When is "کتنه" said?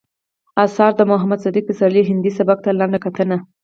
3.05-3.37